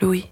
[0.00, 0.30] Louis.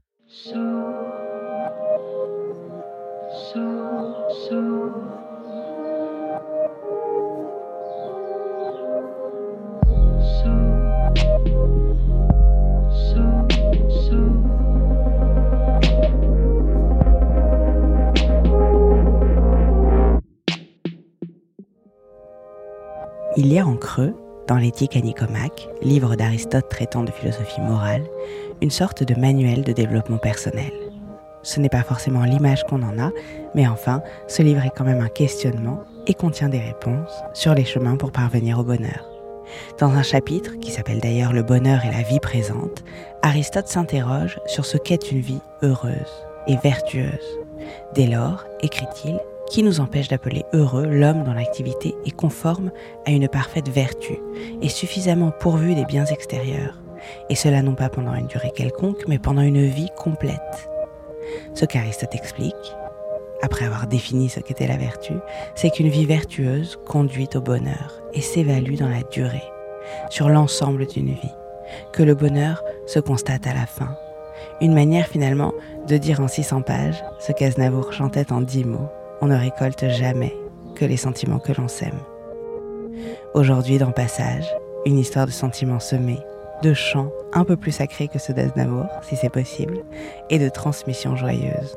[23.37, 24.15] Il y a en creux,
[24.47, 25.01] dans l'éthique à
[25.83, 28.05] livre d'Aristote traitant de philosophie morale,
[28.61, 30.73] une sorte de manuel de développement personnel.
[31.43, 33.11] Ce n'est pas forcément l'image qu'on en a,
[33.55, 37.65] mais enfin, ce livre est quand même un questionnement et contient des réponses sur les
[37.65, 39.09] chemins pour parvenir au bonheur.
[39.79, 42.83] Dans un chapitre, qui s'appelle d'ailleurs Le bonheur et la vie présente,
[43.23, 47.39] Aristote s'interroge sur ce qu'est une vie heureuse et vertueuse.
[47.95, 49.19] Dès lors, écrit-il,
[49.51, 52.71] qui nous empêche d'appeler heureux l'homme dont l'activité est conforme
[53.07, 54.19] à une parfaite vertu
[54.63, 56.81] et suffisamment pourvu des biens extérieurs,
[57.29, 60.69] et cela non pas pendant une durée quelconque, mais pendant une vie complète.
[61.55, 62.55] Ce qu'Aristote explique,
[63.43, 65.13] après avoir défini ce qu'était la vertu,
[65.55, 69.43] c'est qu'une vie vertueuse conduit au bonheur et s'évalue dans la durée,
[70.09, 71.35] sur l'ensemble d'une vie,
[71.93, 73.97] que le bonheur se constate à la fin.
[74.61, 75.53] Une manière finalement
[75.89, 78.89] de dire en 600 pages ce qu'Aznavour chantait en 10 mots
[79.21, 80.35] on ne récolte jamais
[80.75, 81.99] que les sentiments que l'on sème.
[83.35, 84.47] Aujourd'hui, dans Passage,
[84.87, 86.21] une histoire de sentiments semés,
[86.63, 89.79] de chants un peu plus sacrés que ceux d'Aznavour, si c'est possible,
[90.31, 91.77] et de transmission joyeuse.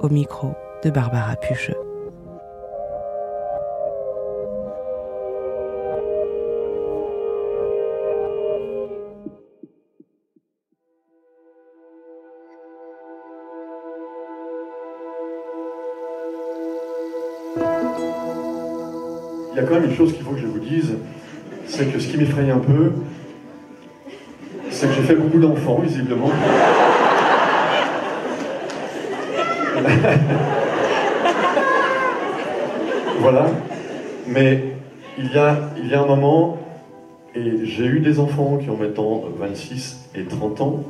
[0.00, 0.52] Au micro
[0.84, 1.87] de Barbara Pucheux.
[19.68, 20.96] Quand même une chose qu'il faut que je vous dise,
[21.66, 22.92] c'est que ce qui m'effraie un peu,
[24.70, 26.30] c'est que j'ai fait beaucoup d'enfants, visiblement.
[33.20, 33.46] voilà.
[34.26, 34.64] Mais
[35.18, 36.56] il y, a, il y a un moment,
[37.34, 40.82] et j'ai eu des enfants qui ont maintenant 26 et 30 ans,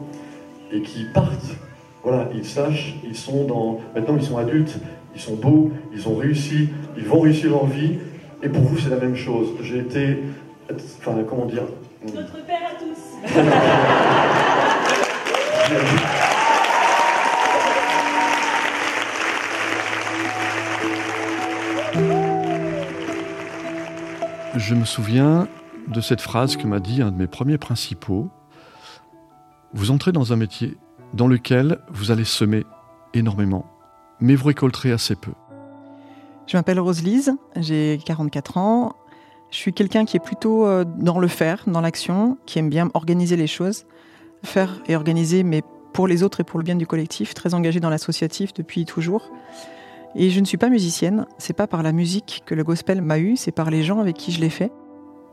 [0.73, 1.57] et qui partent.
[2.05, 3.81] Voilà, ils sachent, ils sont dans.
[3.95, 4.79] Maintenant, ils sont adultes,
[5.15, 7.99] ils sont beaux, ils ont réussi, ils vont réussir leur vie,
[8.43, 9.49] et pour vous, c'est la même chose.
[9.63, 10.23] J'ai été.
[10.71, 11.65] Enfin, comment dire?
[12.05, 12.99] Notre père à tous.
[24.57, 25.49] Je me souviens
[25.89, 28.31] de cette phrase que m'a dit un de mes premiers principaux.
[29.73, 30.77] Vous entrez dans un métier
[31.15, 32.65] dans lequel vous allez semer
[33.15, 33.67] énormément,
[34.21, 35.33] mais vous récolterez assez peu.
[36.49, 38.97] Je m'appelle Rose-Lise, j'ai 44 ans.
[39.51, 42.89] Je suis quelqu'un qui est plutôt euh, dans le faire, dans l'action, qui aime bien
[42.95, 43.85] organiser les choses,
[44.43, 47.81] faire et organiser, mais pour les autres et pour le bien du collectif, très engagé
[47.81, 49.31] dans l'associatif depuis toujours.
[50.15, 53.19] Et je ne suis pas musicienne, c'est pas par la musique que le gospel m'a
[53.19, 54.73] eu, c'est par les gens avec qui je l'ai fait.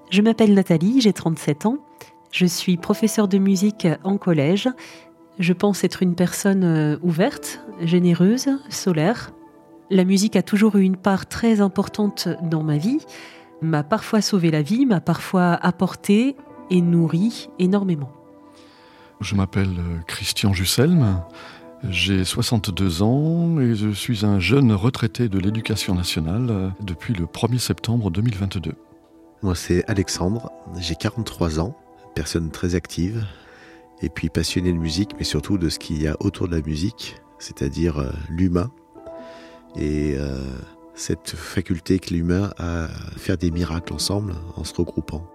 [0.10, 1.78] Je m'appelle Nathalie, j'ai 37 ans.
[2.32, 4.68] Je suis professeure de musique en collège.
[5.40, 9.32] Je pense être une personne euh, ouverte, généreuse, solaire.
[9.92, 13.06] La musique a toujours eu une part très importante dans ma vie,
[13.62, 16.36] m'a parfois sauvé la vie, m'a parfois apporté
[16.72, 18.12] et nourri énormément.
[19.22, 21.22] Je m'appelle euh, Christian Jusselme,
[21.88, 27.26] j'ai 62 ans et je suis un jeune retraité de l'éducation nationale euh, depuis le
[27.26, 28.74] 1er septembre 2022.
[29.44, 31.78] Moi c'est Alexandre, j'ai 43 ans,
[32.16, 33.24] personne très active
[34.02, 36.62] et puis passionné de musique mais surtout de ce qu'il y a autour de la
[36.64, 38.72] musique, c'est-à-dire euh, l'humain
[39.78, 40.38] et euh,
[40.94, 42.88] cette faculté que l'humain a à
[43.18, 45.28] faire des miracles ensemble en se regroupant.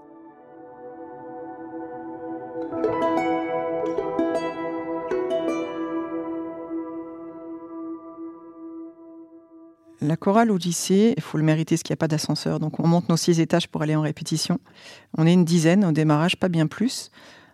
[10.02, 12.58] La chorale au lycée, il faut le mériter parce qu'il n'y a pas d'ascenseur.
[12.58, 14.58] Donc on monte nos six étages pour aller en répétition.
[15.18, 17.10] On est une dizaine au démarrage, pas bien plus.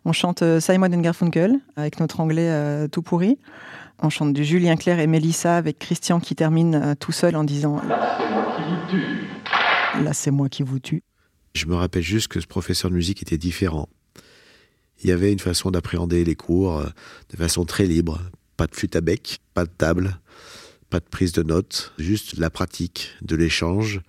[0.08, 3.40] On chante euh, Simon and Garfunkel avec notre anglais euh, tout pourri.
[3.98, 7.42] On chante du Julien Clerc et Mélissa avec Christian qui termine euh, tout seul en
[7.42, 10.04] disant Là, c'est moi qui vous tue.
[10.04, 11.02] Là, c'est moi qui vous tue.
[11.54, 13.88] Je me rappelle juste que ce professeur de musique était différent.
[15.02, 16.84] Il y avait une façon d'appréhender les cours
[17.30, 18.20] de façon très libre.
[18.56, 20.20] Pas de flûte à bec, pas de table
[20.88, 24.02] pas de prise de notes, juste la pratique de l'échange.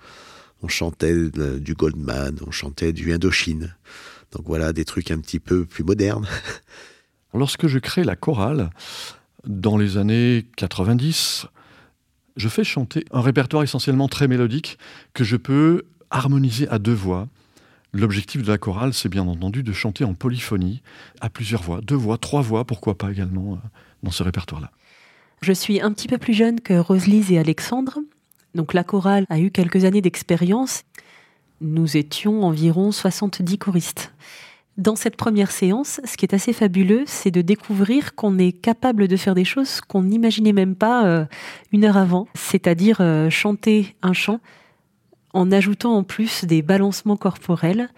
[0.61, 3.75] On chantait du Goldman, on chantait du Indochine.
[4.31, 6.27] Donc voilà, des trucs un petit peu plus modernes.
[7.33, 8.69] Lorsque je crée la chorale,
[9.45, 11.47] dans les années 90,
[12.35, 14.77] je fais chanter un répertoire essentiellement très mélodique
[15.13, 17.27] que je peux harmoniser à deux voix.
[17.93, 20.81] L'objectif de la chorale, c'est bien entendu de chanter en polyphonie,
[21.21, 23.57] à plusieurs voix, deux voix, trois voix, pourquoi pas également euh,
[24.03, 24.71] dans ce répertoire-là.
[25.41, 27.99] Je suis un petit peu plus jeune que Roselise et Alexandre.
[28.55, 30.83] Donc la chorale a eu quelques années d'expérience.
[31.59, 34.13] Nous étions environ 70 choristes.
[34.77, 39.07] Dans cette première séance, ce qui est assez fabuleux, c'est de découvrir qu'on est capable
[39.07, 41.25] de faire des choses qu'on n'imaginait même pas euh,
[41.71, 44.39] une heure avant, c'est-à-dire euh, chanter un chant
[45.33, 47.89] en ajoutant en plus des balancements corporels,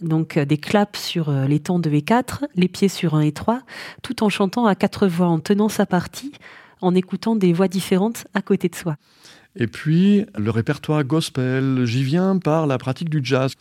[0.00, 3.32] donc euh, des claps sur les temps 2 et 4, les pieds sur 1 et
[3.32, 3.60] 3,
[4.02, 6.32] tout en chantant à quatre voix, en tenant sa partie,
[6.80, 8.96] en écoutant des voix différentes à côté de soi.
[9.56, 13.52] Et puis, le répertoire gospel, j'y viens par la pratique du jazz.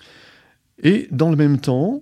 [0.82, 2.02] Et dans le même temps,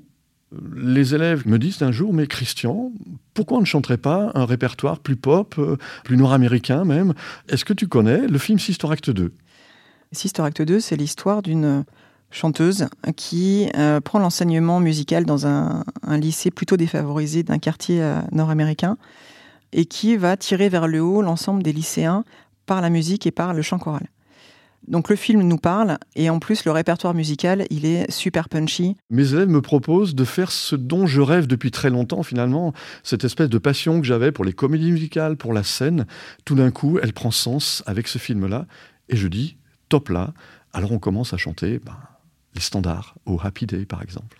[0.76, 2.92] les élèves me disent un jour, mais Christian,
[3.34, 7.14] pourquoi on ne chanterait pas un répertoire plus pop, euh, plus nord-américain même?
[7.48, 9.34] Est-ce que tu connais le film Sister Act 2
[10.12, 11.86] Sister Act 2, c'est l'histoire d'une
[12.32, 18.98] chanteuse qui euh, prend l'enseignement musical dans un, lycée plutôt défavorisé d'un quartier euh, nord-américain
[19.74, 22.24] et qui va tirer vers le haut l'ensemble des lycéens
[22.66, 24.08] par la musique et par le chant choral.
[24.88, 28.98] Donc le film nous parle et en plus le répertoire musical, il est super punchy.
[29.10, 32.74] Mes élèves me proposent de faire ce dont je rêve depuis très longtemps finalement,
[33.04, 36.08] cette espèce de passion que j'avais pour les comédies musicales, pour la scène.
[36.46, 38.66] Tout d'un coup, elle prend sens avec ce film-là
[39.10, 39.58] et je dis
[39.90, 40.34] top là.
[40.74, 41.98] Alors on commence à chanter ben,
[42.56, 44.38] les standards au Happy Day par exemple.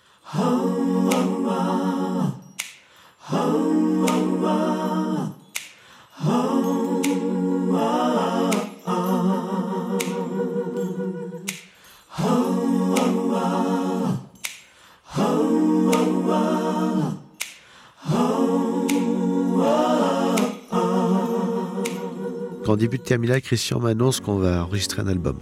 [22.72, 25.36] En début de terminale, Christian m'annonce qu'on va enregistrer un album.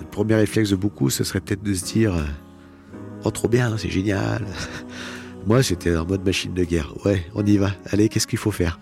[0.00, 2.12] Le premier réflexe de beaucoup, ce serait peut-être de se dire
[3.24, 4.44] Oh, trop bien, c'est génial.
[5.46, 6.92] Moi, c'était en mode machine de guerre.
[7.06, 7.70] Ouais, on y va.
[7.90, 8.80] Allez, qu'est-ce qu'il faut faire?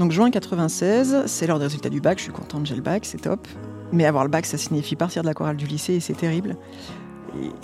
[0.00, 2.18] Donc, juin 96, c'est l'heure des résultats du bac.
[2.18, 3.46] Je suis contente, j'ai le bac, c'est top.
[3.92, 6.56] Mais avoir le bac, ça signifie partir de la chorale du lycée et c'est terrible.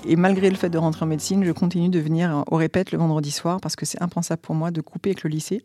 [0.06, 2.99] Et, malgré le fait de rentrer en médecine, je continue de venir au répète le
[2.99, 5.64] vendredi soir parce que c'est impensable pour moi de couper avec le lycée.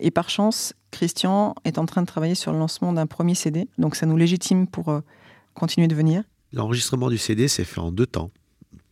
[0.00, 3.68] Et par chance, Christian est en train de travailler sur le lancement d'un premier CD,
[3.78, 5.00] donc ça nous légitime pour euh,
[5.54, 6.22] continuer de venir.
[6.52, 8.30] L'enregistrement du CD s'est fait en deux temps.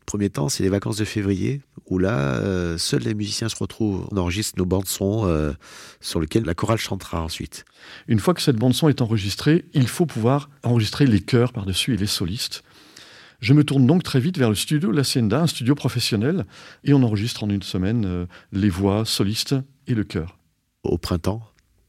[0.07, 4.07] premier temps, c'est les vacances de février, où là, euh, seuls les musiciens se retrouvent.
[4.11, 5.53] On enregistre nos bandes son euh,
[6.01, 7.65] sur lesquelles la chorale chantera ensuite.
[8.09, 11.95] Une fois que cette bande son est enregistrée, il faut pouvoir enregistrer les chœurs par-dessus
[11.95, 12.63] et les solistes.
[13.41, 16.47] Je me tourne donc très vite vers le studio La un studio professionnel,
[16.85, 19.57] et on enregistre en une semaine les voix solistes
[19.89, 20.39] et le chœur
[20.83, 21.43] au printemps.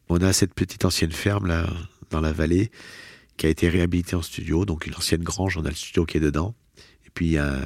[0.09, 1.67] On a cette petite ancienne ferme là
[2.09, 2.71] dans la vallée
[3.37, 6.17] qui a été réhabilitée en studio, donc une ancienne grange, on a le studio qui
[6.17, 6.53] est dedans.
[7.05, 7.65] Et puis il y a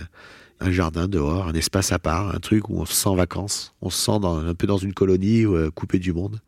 [0.60, 3.74] un jardin dehors, un espace à part, un truc où on se sent en vacances,
[3.82, 6.42] on se sent un peu dans une colonie euh, coupée du monde.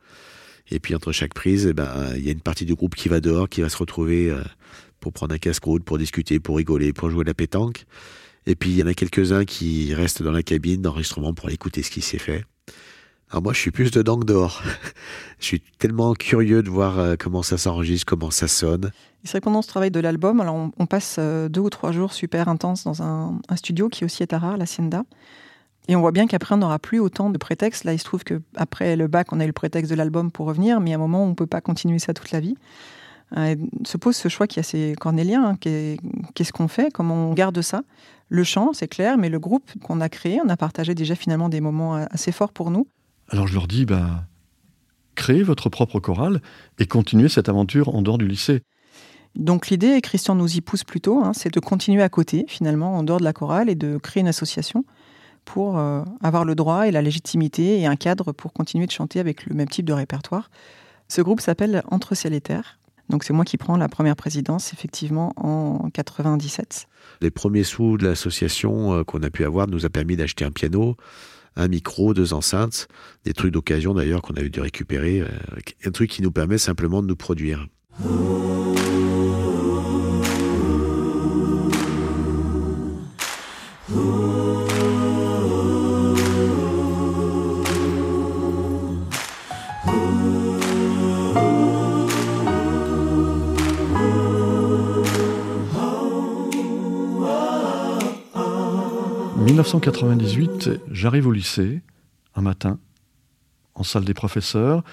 [0.72, 3.10] Et puis entre chaque prise, eh ben, il y a une partie du groupe qui
[3.10, 4.42] va dehors, qui va se retrouver euh,
[5.00, 7.86] pour prendre un casse-croûte, pour discuter, pour rigoler, pour jouer à la pétanque.
[8.46, 11.84] Et puis il y en a quelques-uns qui restent dans la cabine d'enregistrement pour écouter
[11.84, 12.46] ce qui s'est fait.
[13.32, 14.64] Alors moi, je suis plus dedans que dehors.
[15.40, 18.92] je suis tellement curieux de voir euh, comment ça s'enregistre, comment ça sonne.
[19.24, 21.92] C'est vrai que pendant ce travail de l'album, alors on, passe euh, deux ou trois
[21.92, 25.04] jours super intenses dans un, studio qui aussi est à rare, la Sienda.
[25.88, 27.84] Et on voit bien qu'après, on n'aura plus autant de prétextes.
[27.84, 30.48] Là, il se trouve qu'après le bac, on a eu le prétexte de l'album pour
[30.48, 32.56] revenir, mais à un moment, on ne peut pas continuer ça toute la vie.
[33.38, 33.56] Euh,
[33.86, 35.44] se pose ce choix qui est assez cornélien.
[35.44, 35.58] Hein,
[36.34, 37.84] qu'est-ce qu'on fait Comment on garde ça
[38.30, 41.50] Le chant, c'est clair, mais le groupe qu'on a créé, on a partagé déjà finalement
[41.50, 42.88] des moments assez forts pour nous.
[43.30, 44.26] Alors je leur dis, bah,
[45.16, 46.42] créez votre propre chorale
[46.80, 48.62] et continuez cette aventure en dehors du lycée.
[49.36, 52.98] Donc l'idée, et Christian nous y pousse plutôt, hein, c'est de continuer à côté, finalement,
[52.98, 54.86] en dehors de la chorale et de créer une association
[55.46, 59.20] pour euh, avoir le droit et la légitimité et un cadre pour continuer de chanter
[59.20, 60.50] avec le même type de répertoire.
[61.08, 62.80] Ce groupe s'appelle Entre ciel et terre.
[63.10, 66.88] Donc c'est moi qui prends la première présidence effectivement en 97.
[67.22, 70.52] Les premiers sous de l'association euh, qu'on a pu avoir nous a permis d'acheter un
[70.52, 70.96] piano,
[71.60, 72.88] un micro, deux enceintes,
[73.26, 75.28] des trucs d'occasion d'ailleurs qu'on avait dû récupérer, euh,
[75.86, 77.68] un truc qui nous permet simplement de nous produire.
[99.50, 101.82] 1998, j'arrive au lycée,
[102.36, 102.78] un matin,
[103.74, 104.84] en salle des professeurs,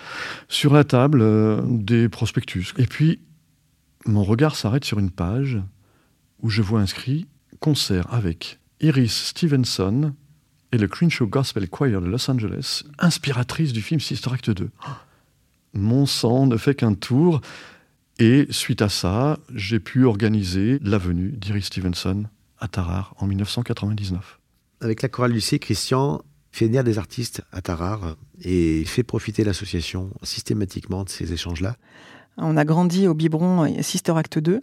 [0.48, 2.72] sur la table euh, des prospectus.
[2.78, 3.20] Et puis,
[4.06, 5.58] mon regard s'arrête sur une page
[6.40, 7.26] où je vois inscrit
[7.60, 10.14] concert avec Iris Stevenson
[10.72, 14.70] et le Crenshaw Gospel Choir de Los Angeles, inspiratrice du film Sister Act 2.
[15.75, 17.42] Mon sang ne fait qu'un tour.
[18.18, 22.25] Et suite à ça, j'ai pu organiser la venue d'Iris Stevenson
[22.58, 24.40] à Tarare en 1999
[24.80, 30.11] avec la chorale lycée, Christian fait venir des artistes à Tarare et fait profiter l'association
[30.23, 31.76] systématiquement de ces échanges-là.
[32.38, 34.61] On a grandi au biberon Sister Act 2.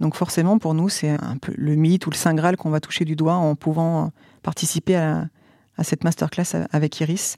[0.00, 2.80] Donc forcément, pour nous, c'est un peu le mythe ou le Saint Graal qu'on va
[2.80, 4.12] toucher du doigt en pouvant
[4.42, 5.28] participer à,
[5.76, 7.36] à cette masterclass avec Iris.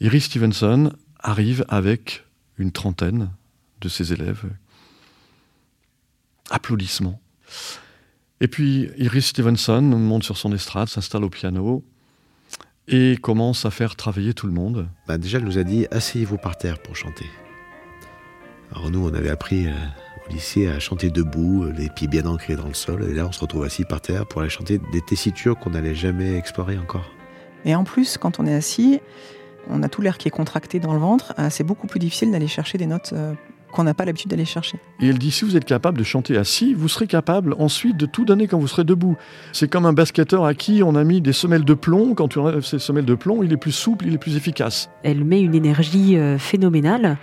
[0.00, 2.24] Iris Stevenson arrive avec
[2.56, 3.30] une trentaine
[3.80, 4.44] de ses élèves.
[6.50, 7.20] Applaudissements.
[8.40, 11.82] Et puis Iris Stevenson monte sur son estrade, s'installe au piano
[12.86, 14.88] et commence à faire travailler tout le monde.
[15.06, 17.26] Bah déjà, elle nous a dit asseyez-vous par terre pour chanter.
[18.70, 19.72] Alors nous, on avait appris euh,
[20.26, 23.04] au lycée à chanter debout, les pieds bien ancrés dans le sol.
[23.10, 25.94] Et là, on se retrouve assis par terre pour aller chanter des tessitures qu'on n'allait
[25.94, 27.10] jamais explorer encore.
[27.64, 29.00] Et en plus, quand on est assis,
[29.68, 31.34] on a tout l'air qui est contracté dans le ventre.
[31.38, 33.34] Euh, c'est beaucoup plus difficile d'aller chercher des notes euh,
[33.72, 34.78] qu'on n'a pas l'habitude d'aller chercher.
[35.00, 38.06] Et elle dit, si vous êtes capable de chanter assis, vous serez capable ensuite de
[38.06, 39.16] tout donner quand vous serez debout.
[39.52, 42.14] C'est comme un basketteur à qui on a mis des semelles de plomb.
[42.14, 44.90] Quand tu enlèves ces semelles de plomb, il est plus souple, il est plus efficace.
[45.02, 47.18] Elle met une énergie euh, phénoménale.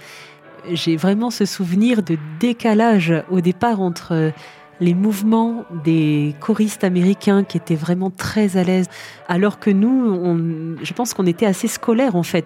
[0.72, 4.32] J'ai vraiment ce souvenir de décalage au départ entre euh,
[4.80, 8.88] les mouvements des choristes américains qui étaient vraiment très à l'aise,
[9.28, 12.46] alors que nous, je pense qu'on était assez scolaires en fait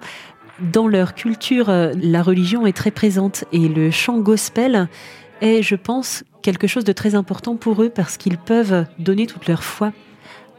[0.62, 4.88] dans leur culture, euh, la religion est très présente et le chant gospel
[5.42, 9.48] est, je pense, quelque chose de très important pour eux parce qu'ils peuvent donner toute
[9.48, 9.92] leur foi.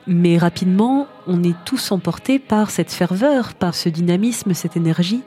[0.06, 5.22] Mais rapidement, on est tous emportés par cette ferveur, par ce dynamisme, cette énergie,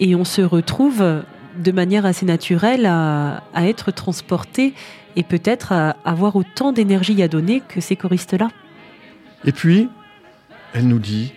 [0.00, 1.22] et on se retrouve
[1.58, 4.74] de manière assez naturelle à, être transporté
[5.16, 8.48] et peut-être à avoir autant d'énergie à donner que ces choristes-là.
[9.44, 9.88] Et puis,
[10.72, 11.34] elle nous dit,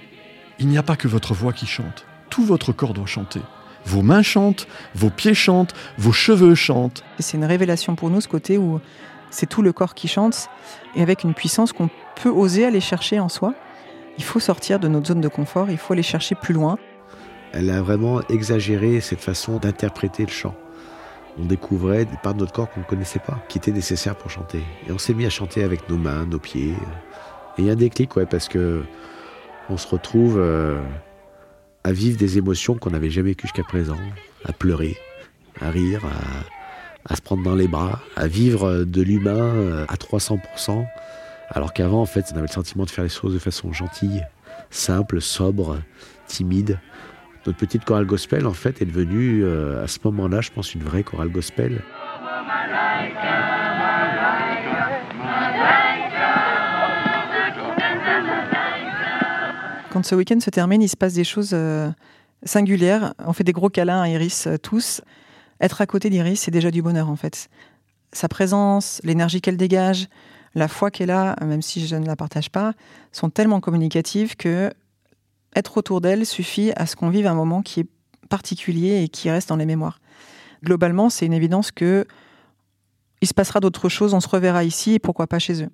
[0.60, 3.40] il n'y a pas que votre voix qui chante tout votre corps doit chanter.
[3.86, 7.02] Vos mains chantent, vos pieds chantent, vos cheveux chantent.
[7.18, 8.82] C'est une révélation pour nous ce côté où
[9.30, 10.50] c'est tout le corps qui chante
[10.98, 11.90] et avec une puissance qu'on
[12.22, 13.54] peut oser aller chercher en soi.
[14.18, 16.78] Il faut sortir de notre zone de confort, il faut aller chercher plus loin.
[17.54, 20.56] Elle a vraiment exagéré cette façon d'interpréter le chant.
[21.40, 24.30] On découvrait des parts de notre corps qu'on ne connaissait pas, qui étaient nécessaires pour
[24.30, 24.62] chanter.
[24.90, 26.72] Et on s'est mis à chanter avec nos mains, nos pieds.
[27.58, 28.84] Et il y a un déclic, ouais, parce que
[29.70, 30.82] on se retrouve euh,
[31.86, 34.00] à vivre des émotions qu'on n'avait jamais vécues jusqu'à présent,
[34.44, 34.98] à pleurer,
[35.62, 36.02] à rire,
[37.08, 40.84] à, se prendre dans les bras, à vivre de l'humain euh, à 300%,
[41.52, 44.26] alors qu'avant, en fait, on avait le sentiment de faire les choses de façon gentille,
[44.72, 45.80] simple, sobre,
[46.26, 46.80] timide.
[47.46, 50.82] Notre petite chorale gospel, en fait, est devenue, euh, à ce moment-là, je pense, une
[50.82, 51.84] vraie chorale gospel.
[60.06, 61.90] Ce week-end se termine, il se passe des choses euh,
[62.44, 63.16] singulières.
[63.26, 65.02] On fait des gros câlins à Iris euh, tous.
[65.60, 67.50] Être à côté d'Iris, c'est déjà du bonheur en fait.
[68.12, 70.08] Sa présence, l'énergie qu'elle dégage,
[70.54, 72.74] la foi qu'elle a, même si je ne la partage pas,
[73.12, 74.72] sont tellement communicatives que
[75.56, 77.88] être autour d'elle suffit à ce qu'on vive un moment qui est
[78.30, 80.02] particulier et qui reste dans les mémoires.
[80.64, 82.06] Globalement, c'est une évidence que
[83.22, 85.70] il se passera d'autres choses, on se reverra ici et pourquoi pas chez eux.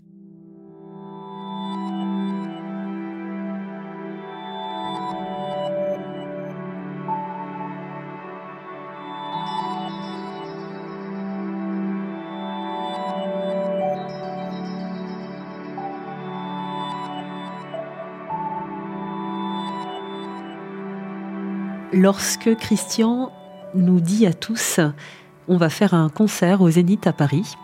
[22.01, 23.31] Lorsque Christian
[23.75, 24.79] nous dit à tous
[25.48, 27.55] on va faire un concert au Zénith à Paris.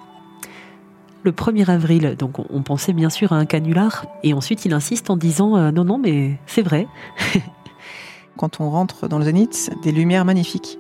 [1.24, 2.16] le 1er avril.
[2.18, 4.06] Donc on, pensait bien sûr à un canular.
[4.24, 6.88] Et ensuite il insiste en disant euh, non, non, mais c'est vrai.
[8.38, 10.78] Quand on rentre dans le zénith, des lumières magnifiques.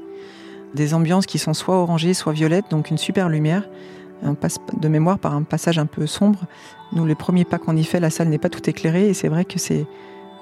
[0.76, 3.64] Des ambiances qui sont soit orangées, soit violettes, donc une super lumière.
[4.22, 6.42] On passe de mémoire par un passage un peu sombre.
[6.92, 9.30] Nous, les premiers pas qu'on y fait, la salle n'est pas tout éclairée et c'est
[9.30, 9.88] vrai que c'est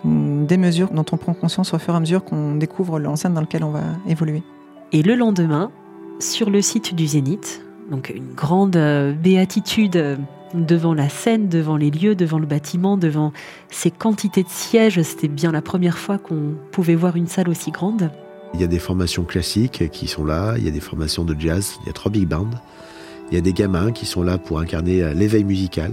[0.06, 3.42] des mesures dont on prend conscience au fur et à mesure qu'on découvre l'enceinte dans
[3.42, 4.44] laquelle on va évoluer.
[4.92, 5.72] Et le lendemain,
[6.20, 10.16] sur le site du Zénith, donc une grande euh, béatitude euh,
[10.54, 13.34] devant la scène, devant les lieux, devant le bâtiment, devant
[13.70, 15.02] ces quantités de sièges.
[15.02, 18.12] C'était bien la première fois qu'on pouvait voir une salle aussi grande.
[18.54, 21.36] Il y a des formations classiques qui sont là, il y a des formations de
[21.38, 22.50] jazz, il y a trois big bands,
[23.32, 25.92] il y a des gamins qui sont là pour incarner euh, l'éveil musical.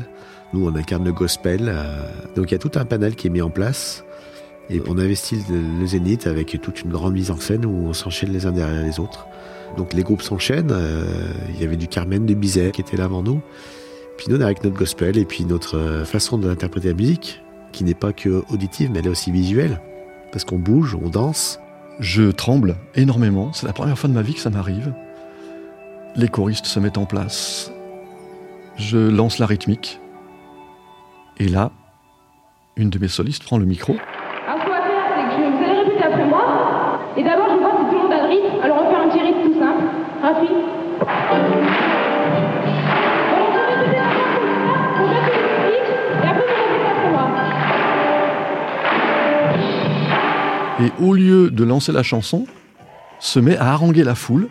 [0.52, 1.74] Nous, on incarne le gospel.
[2.36, 4.04] Donc il y a tout un panel qui est mis en place.
[4.68, 8.32] Et on investit le Zénith avec toute une grande mise en scène où on s'enchaîne
[8.32, 9.26] les uns derrière les autres.
[9.76, 10.72] Donc les groupes s'enchaînent.
[10.72, 11.04] Euh,
[11.54, 13.40] il y avait du Carmen de Bizet qui était là avant nous.
[14.16, 17.94] Puis nous, avec notre gospel et puis notre euh, façon d'interpréter la musique, qui n'est
[17.94, 19.80] pas que auditive, mais elle est aussi visuelle.
[20.30, 21.58] Parce qu'on bouge, on danse.
[21.98, 23.52] Je tremble énormément.
[23.52, 24.92] C'est la première fois de ma vie que ça m'arrive.
[26.14, 27.72] Les choristes se mettent en place.
[28.76, 29.98] Je lance la rythmique.
[31.38, 31.70] Et là,
[32.76, 33.94] une de mes solistes prend le micro.
[34.46, 37.00] Alors ce qu'on va faire, c'est que vous allez répéter après moi.
[37.16, 38.60] Et d'abord, je vais voir si tout le monde a le rythme.
[38.62, 39.84] Alors on va faire un petit rythme tout simple.
[40.22, 40.50] Rapide.
[50.80, 52.44] Et au lieu de lancer la chanson,
[53.18, 54.48] se met à haranguer la foule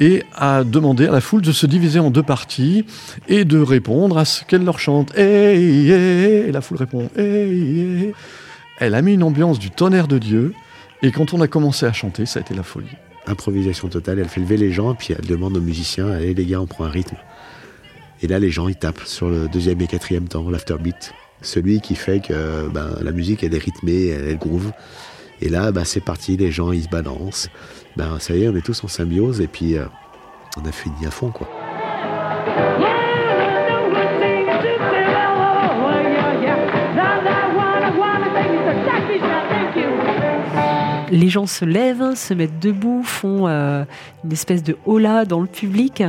[0.00, 2.84] et à demander à la foule de se diviser en deux parties
[3.28, 5.16] et de répondre à ce qu'elle leur chante.
[5.16, 7.10] Et, la foule répond.
[7.16, 10.54] Elle a mis une ambiance du tonnerre de Dieu
[11.02, 12.88] et quand on a commencé à chanter, ça a été la folie.
[13.26, 16.60] Improvisation totale, elle fait lever les gens, puis elle demande aux musiciens, allez les gars,
[16.60, 17.16] on prend un rythme.
[18.22, 21.12] Et là, les gens, ils tapent sur le deuxième et quatrième temps, l'afterbeat.
[21.42, 24.72] Celui qui fait que ben, la musique, est rythmée, elle, elle groove.
[25.40, 27.48] Et là, ben, c'est parti, les gens, ils se balancent.
[27.96, 29.84] Ben, ça y est, on est tous en symbiose, et puis euh,
[30.56, 31.48] on a fini à fond, quoi.
[41.12, 43.84] Les gens se lèvent, se mettent debout, font euh,
[44.24, 46.04] une espèce de hola dans le public.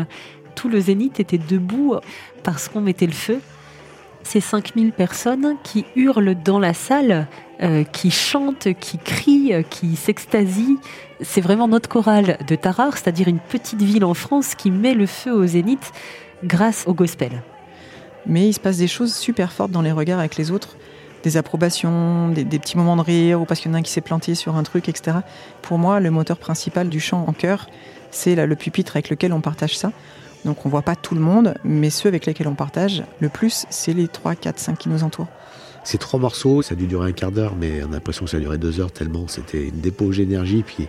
[0.54, 1.96] Tout le zénith était debout
[2.44, 3.40] parce qu'on mettait le feu.
[4.24, 7.28] Ces 5000 personnes qui hurlent dans la salle,
[7.62, 10.78] euh, qui chantent, qui crient, qui s'extasient.
[11.22, 15.06] C'est vraiment notre chorale de Tarare, c'est-à-dire une petite ville en France qui met le
[15.06, 15.92] feu au zénith
[16.44, 17.44] grâce au gospel.
[18.26, 20.78] Mais il se passe des choses super fortes dans les regards avec les autres
[21.24, 23.92] des approbations, des, petits moments de rire, ou parce qu'il y en a un qui
[23.92, 25.18] s'est planté sur un truc, etc.
[25.62, 27.68] Pour moi, le moteur principal du chant en chœur,
[28.12, 29.92] c'est le pupitre avec lequel on partage ça.
[30.46, 33.66] Donc on voit pas tout le monde, mais ceux avec lesquels on partage le plus,
[33.70, 35.28] c'est les 3, 4, 5 qui nous entourent.
[35.84, 38.32] Ces trois morceaux, ça a dû durer un quart d'heure, mais on a l'impression que
[38.32, 40.64] ça a duré deux heures tellement c'était une dépose d'énergie.
[40.64, 40.88] Puis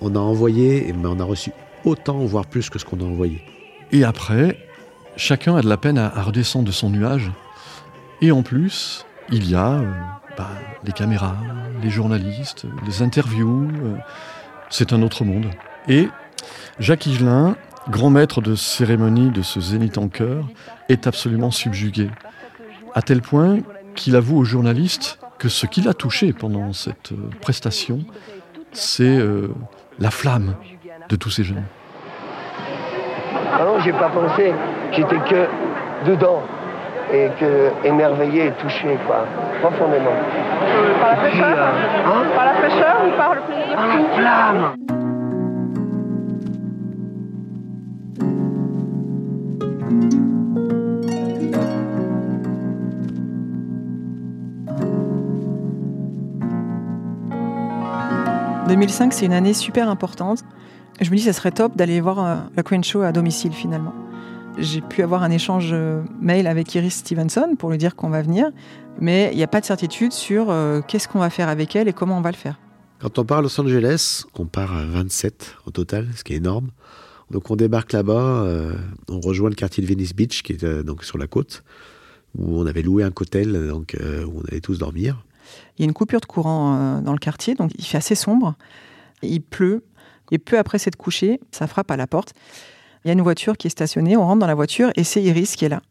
[0.00, 1.52] on a envoyé, mais on a reçu
[1.84, 3.42] autant, voire plus que ce qu'on a envoyé.
[3.92, 4.58] Et après,
[5.16, 7.30] chacun a de la peine à redescendre de son nuage.
[8.20, 9.92] Et en plus, il y a euh,
[10.36, 10.50] bah,
[10.84, 11.36] les caméras,
[11.82, 13.68] les journalistes, les interviews.
[13.82, 13.96] Euh,
[14.70, 15.46] c'est un autre monde.
[15.88, 16.08] Et
[16.80, 17.56] Jacques Higelin,
[17.90, 20.44] grand maître de cérémonie de ce zénith en chœur,
[20.88, 22.10] est absolument subjugué.
[22.94, 23.58] À tel point
[23.94, 28.00] qu'il avoue aux journalistes que ce qu'il a touché pendant cette euh, prestation,
[28.72, 29.18] c'est
[29.98, 30.54] la flamme
[31.08, 31.64] de tous ces jeunes.
[33.52, 34.52] Ah non, j'ai pas pensé,
[34.92, 35.46] j'étais que
[36.06, 36.42] dedans
[37.12, 39.24] et que émerveillé et touché, quoi,
[39.60, 40.12] profondément.
[41.00, 41.58] par la fraîcheur
[42.06, 44.74] hein Par la fraîcheur ou par le plaisir Par la flamme
[58.68, 60.44] «2005, c'est une année super importante.
[61.00, 63.94] Je me dis, ça serait top d'aller voir euh, la Queen Show à domicile finalement
[64.58, 68.22] j'ai pu avoir un échange euh, mail avec Iris Stevenson pour lui dire qu'on va
[68.22, 68.50] venir,
[69.00, 71.88] mais il n'y a pas de certitude sur euh, qu'est-ce qu'on va faire avec elle
[71.88, 72.58] et comment on va le faire.
[73.00, 76.36] Quand on part à Los Angeles, on part à 27 au total, ce qui est
[76.36, 76.68] énorme.
[77.30, 78.74] Donc on débarque là-bas, euh,
[79.08, 81.62] on rejoint le quartier de Venice Beach, qui est donc sur la côte,
[82.36, 85.24] où on avait loué un cotel, donc où on allait tous dormir.
[85.76, 88.54] Il y a une coupure de courant dans le quartier, donc il fait assez sombre,
[89.22, 89.82] il pleut,
[90.30, 92.34] et peu après s'être couché, ça frappe à la porte.
[93.04, 95.22] Il y a une voiture qui est stationnée, on rentre dans la voiture et c'est
[95.22, 95.82] Iris qui est là.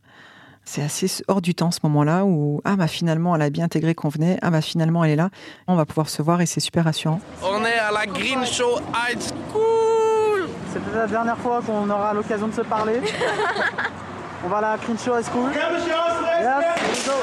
[0.65, 3.95] C'est assez hors du temps ce moment-là où ah bah finalement elle a bien intégré
[3.95, 5.29] qu'on venait, ah bah finalement elle est là,
[5.67, 7.21] on va pouvoir se voir et c'est super rassurant.
[7.41, 9.86] On est à la Green Show High School.
[10.77, 13.01] C'est peut-être la dernière fois qu'on aura l'occasion de se parler.
[14.45, 15.49] On va à la Crenshaw High School.
[15.51, 17.13] Yes, go.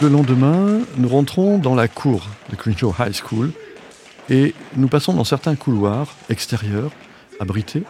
[0.00, 3.52] Le lendemain, nous rentrons dans la cour de Crenshaw High School
[4.28, 6.90] et nous passons dans certains couloirs extérieurs,
[7.38, 7.84] abrités,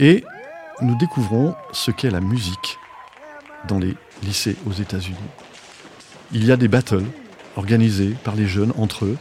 [0.00, 0.24] et
[0.80, 2.78] nous découvrons ce qu'est la musique
[3.68, 5.16] dans les lycées aux États-Unis.
[6.32, 7.04] Il y a des battles
[7.56, 9.16] organisés par les jeunes entre eux.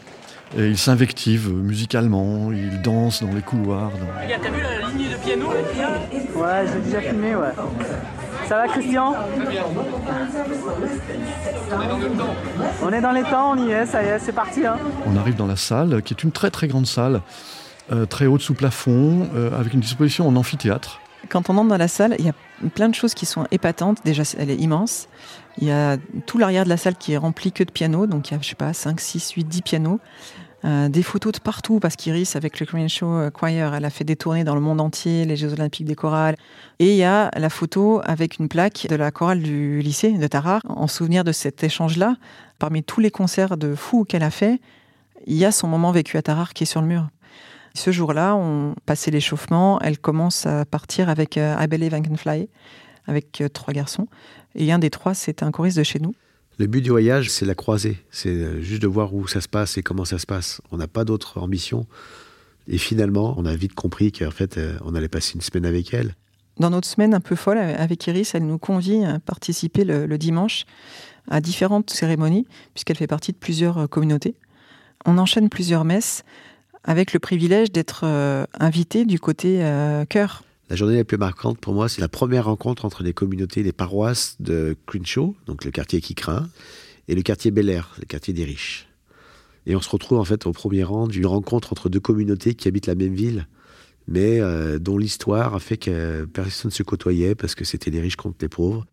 [0.57, 3.91] Et ils s'invectivent musicalement, ils dansent dans les couloirs.
[4.23, 5.47] Regarde, t'as vu la ligne de piano
[6.35, 7.51] Ouais, j'ai déjà filmé, ouais.
[8.47, 9.13] Ça va, Christian?
[12.81, 14.65] On est dans les temps, on y est, ça y est, c'est parti.
[14.65, 14.77] Hein.
[15.05, 17.21] On arrive dans la salle, qui est une très très grande salle,
[17.91, 21.01] euh, très haute sous plafond, euh, avec une disposition en amphithéâtre.
[21.29, 22.33] Quand on entre dans la salle, il y a
[22.73, 23.99] plein de choses qui sont épatantes.
[24.05, 25.07] Déjà, elle est immense.
[25.59, 28.07] Il y a tout l'arrière de la salle qui est rempli que de pianos.
[28.07, 29.99] Donc, il y a, je sais pas, 5, 6, 8, 10 pianos.
[30.65, 34.03] Euh, des photos de partout parce qu'Iris, avec le Korean Show Choir, elle a fait
[34.03, 36.35] des tournées dans le monde entier, les Jeux Olympiques des chorales.
[36.79, 40.27] Et il y a la photo avec une plaque de la chorale du lycée de
[40.27, 42.15] Tarare, en souvenir de cet échange-là.
[42.57, 44.59] Parmi tous les concerts de fou qu'elle a fait,
[45.27, 47.07] il y a son moment vécu à Tarare qui est sur le mur.
[47.77, 52.49] Ce jour-là, on passait l'échauffement, elle commence à partir avec euh, Abele Vankenfly,
[53.05, 54.07] avec euh, trois garçons.
[54.55, 56.15] Et un des trois, c'est un choriste de chez nous.
[56.57, 57.99] Le but du voyage, c'est la croisée.
[58.09, 60.59] C'est euh, juste de voir où ça se passe et comment ça se passe.
[60.71, 61.85] On n'a pas d'autre ambition.
[62.67, 66.15] Et finalement, on a vite compris qu'en fait, on allait passer une semaine avec elle.
[66.59, 70.17] Dans notre semaine un peu folle avec Iris, elle nous convie à participer le, le
[70.17, 70.65] dimanche
[71.29, 74.33] à différentes cérémonies, puisqu'elle fait partie de plusieurs communautés.
[75.05, 76.23] On enchaîne plusieurs messes
[76.83, 80.43] avec le privilège d'être euh, invité du côté euh, cœur.
[80.69, 83.71] La journée la plus marquante pour moi, c'est la première rencontre entre les communautés, les
[83.71, 86.49] paroisses de Crenshaw, donc le quartier qui craint,
[87.07, 88.87] et le quartier Bel Air, le quartier des riches.
[89.65, 92.67] Et on se retrouve en fait au premier rang d'une rencontre entre deux communautés qui
[92.67, 93.47] habitent la même ville,
[94.07, 97.99] mais euh, dont l'histoire a fait que personne ne se côtoyait parce que c'était les
[97.99, 98.85] riches contre les pauvres.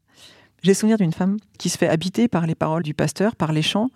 [0.63, 3.63] J'ai souvenir d'une femme qui se fait habiter par les paroles du pasteur, par les
[3.63, 3.91] chants,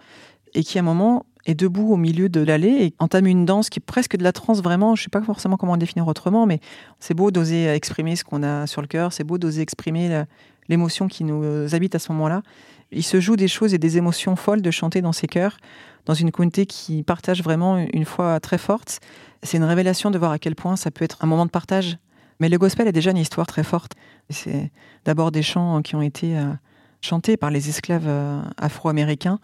[0.54, 3.70] et qui à un moment est debout au milieu de l'allée et entame une danse
[3.70, 4.94] qui est presque de la transe vraiment.
[4.94, 6.60] Je ne sais pas forcément comment définir autrement, mais
[7.00, 10.24] c'est beau d'oser exprimer ce qu'on a sur le cœur, c'est beau d'oser exprimer
[10.68, 12.42] l'émotion qui nous habite à ce moment-là.
[12.90, 15.58] Il se joue des choses et des émotions folles de chanter dans ses cœurs,
[16.06, 19.00] dans une communauté qui partage vraiment une foi très forte.
[19.42, 21.98] C'est une révélation de voir à quel point ça peut être un moment de partage.
[22.40, 23.92] Mais le gospel est déjà une histoire très forte.
[24.30, 24.70] C'est
[25.04, 26.52] d'abord des chants qui ont été euh,
[27.00, 29.38] chantés par les esclaves euh, afro-américains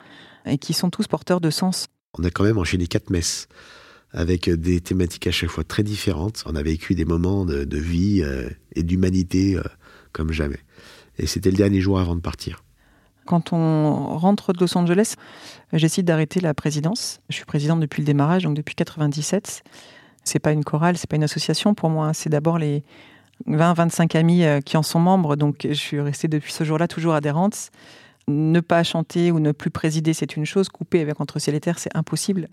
[0.46, 1.88] et qui sont tous porteurs de sens
[2.18, 3.48] on a quand même enchaîné quatre messes
[4.14, 6.44] avec des thématiques à chaque fois très différentes.
[6.46, 9.62] On a vécu des moments de, vie euh, et d'humanité euh,
[10.12, 10.60] comme jamais.
[11.18, 12.62] Et c'était le dernier jour avant de partir.
[13.26, 15.14] Quand on rentre de Los Angeles,
[15.72, 17.20] j'essaie d'arrêter la présidence.
[17.28, 19.64] Je suis présidente depuis le démarrage, donc depuis 97.
[20.22, 22.12] C'est pas une chorale, c'est pas une association pour moi.
[22.14, 22.84] C'est d'abord les
[23.48, 25.34] 20-25 amis euh, qui en sont membres.
[25.34, 27.70] Donc je suis restée depuis ce jour-là toujours adhérente
[28.28, 30.68] ne pas chanter ou ne plus présider, c'est une chose.
[30.68, 32.48] Couper avec Entre ciel et c'est impossible.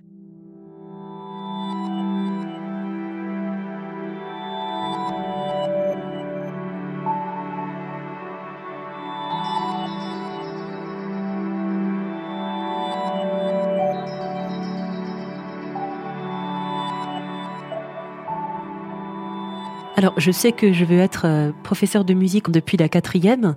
[20.02, 23.56] Alors, je sais que je veux être euh, professeur de musique depuis la quatrième.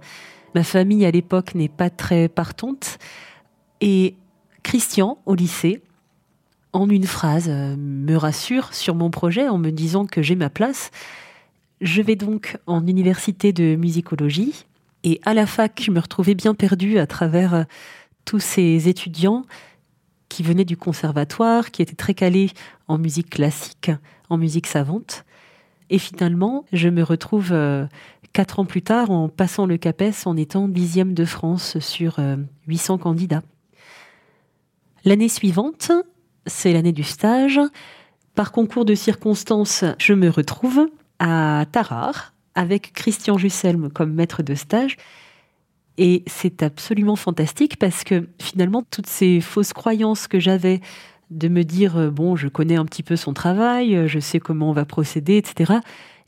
[0.54, 2.98] Ma famille à l'époque n'est pas très partante.
[3.80, 4.14] Et
[4.62, 5.82] Christian, au lycée,
[6.72, 10.50] en une phrase, euh, me rassure sur mon projet en me disant que j'ai ma
[10.50, 10.90] place.
[11.80, 14.64] Je vais donc en université de musicologie.
[15.02, 17.64] Et à la fac, je me retrouvais bien perdue à travers euh,
[18.24, 19.44] tous ces étudiants
[20.28, 22.50] qui venaient du conservatoire, qui étaient très calés
[22.88, 23.90] en musique classique,
[24.30, 25.24] en musique savante.
[25.90, 27.86] Et finalement, je me retrouve euh,
[28.34, 32.18] quatre ans plus tard en passant le CAPES en étant dixième de France sur
[32.66, 33.42] 800 euh, candidats.
[35.06, 35.92] L'année suivante,
[36.44, 37.60] c'est l'année du stage.
[38.34, 40.88] Par concours de circonstances, je me retrouve
[41.20, 44.96] à Tarare avec Christian Jusselme comme maître de stage.
[45.96, 50.80] Et c'est absolument fantastique parce que finalement, toutes ces fausses croyances que j'avais
[51.30, 54.70] de me dire, euh, bon, je connais un petit peu son travail, je sais comment
[54.70, 55.74] on va procéder, etc.,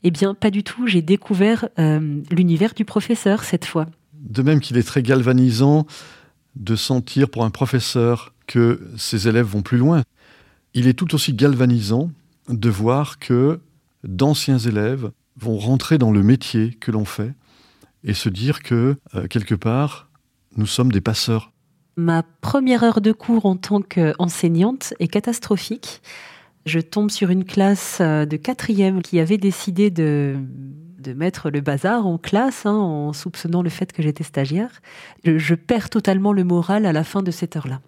[0.07, 0.87] eh bien, pas du tout.
[0.87, 3.87] J'ai découvert euh, l'univers du professeur cette fois.
[4.13, 5.85] De même qu'il est très galvanisant
[6.55, 10.03] de sentir pour un professeur que ses élèves vont plus loin,
[10.73, 12.09] il est tout aussi galvanisant
[12.47, 13.59] de voir que
[14.05, 17.33] d'anciens élèves vont rentrer dans le métier que l'on fait
[18.03, 20.09] et se dire que, euh, quelque part,
[20.55, 21.51] nous sommes des passeurs.
[21.97, 26.01] Ma première heure de cours en tant qu'enseignante est catastrophique.
[26.67, 30.35] Je tombe sur une classe euh, de quatrième qui avait décidé de,
[30.99, 34.81] de mettre le bazar en classe hein, en soupçonnant le fait que j'étais stagiaire.
[35.23, 37.79] Je, je perds totalement le moral à la fin de cette heure-là.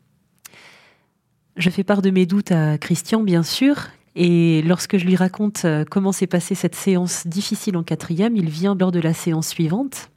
[1.57, 5.65] Je fais part de mes doutes à Christian, bien sûr, et lorsque je lui raconte
[5.65, 9.49] euh, comment s'est passée cette séance difficile en quatrième, il vient lors de la séance
[9.49, 10.09] suivante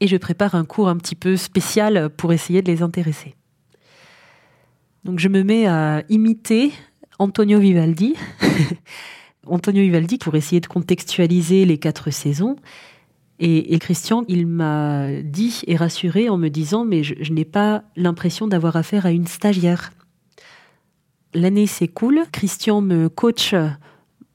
[0.00, 3.36] et je prépare un cours un petit peu spécial pour essayer de les intéresser.
[5.04, 6.72] Donc je me mets à imiter
[7.20, 8.14] Antonio Vivaldi.
[9.46, 12.56] Antonio Vivaldi pour essayer de contextualiser les quatre saisons.
[13.38, 18.46] Et, Christian, il m'a dit et rassuré en me disant mais je, n'ai pas l'impression
[18.46, 19.92] d'avoir affaire à une stagiaire.
[21.34, 23.54] L'année s'écoule, Christian me coach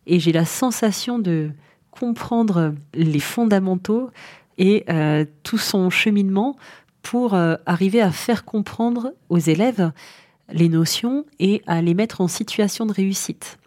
[0.05, 1.49] et j'ai la sensation de
[1.89, 4.11] comprendre les fondamentaux
[4.59, 6.55] et euh, tout son cheminement
[7.01, 9.91] pour euh, arriver à faire comprendre aux élèves
[10.51, 13.57] les notions et à les mettre en situation de réussite.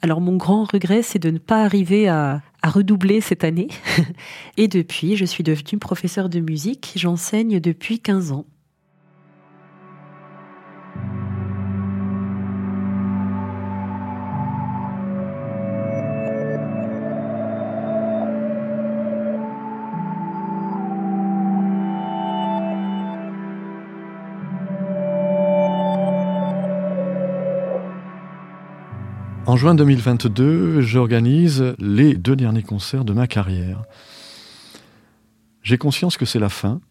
[0.00, 3.68] Alors mon grand regret, c'est de ne pas arriver à, redoubler cette année.
[4.58, 6.92] et depuis, je suis devenue professeur de musique.
[6.96, 8.44] J'enseigne depuis 15 ans.
[29.48, 33.82] En juin 2022, j'organise les deux derniers concerts de ma carrière.
[35.62, 36.82] J'ai conscience que c'est la fin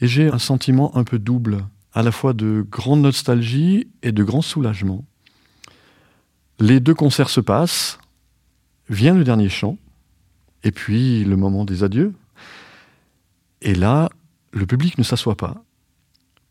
[0.00, 4.22] et j'ai un sentiment un peu double, à la fois de grande nostalgie et de
[4.22, 5.04] grand soulagement.
[6.60, 7.98] Les deux concerts se passent,
[8.88, 9.76] vient le dernier chant,
[10.62, 12.14] et puis le moment des adieux.
[13.60, 14.08] Et là,
[14.52, 15.64] le public ne s'assoit pas.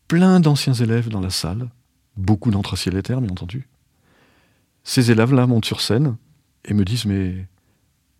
[0.08, 1.70] Plein d'anciens élèves dans la salle,
[2.18, 3.66] beaucoup d'entre ciel et terre, bien entendu.
[4.86, 6.16] Ces élèves-là montent sur scène
[6.64, 7.48] et me disent Mais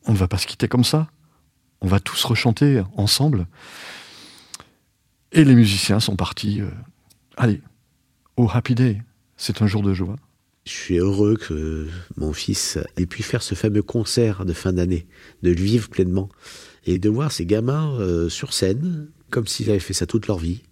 [0.05, 1.09] on ne va pas se quitter comme ça.
[1.81, 3.47] On va tous rechanter ensemble.
[5.31, 6.61] Et les musiciens sont partis.
[6.61, 6.69] Euh,
[7.37, 7.63] allez,
[8.37, 9.01] au Happy Day.
[9.37, 10.17] C'est un jour de joie.
[10.65, 15.07] Je suis heureux que mon fils ait pu faire ce fameux concert de fin d'année,
[15.45, 16.29] de le vivre pleinement
[16.85, 20.39] et de voir ces gamins euh, sur scène comme s'ils avaient fait ça toute leur
[20.39, 20.63] vie.